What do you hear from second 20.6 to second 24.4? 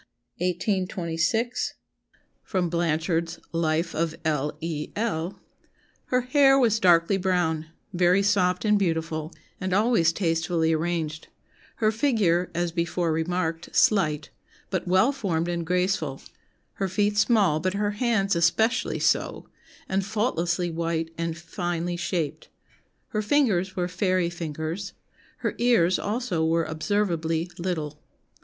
white and finely shaped; her fingers were fairy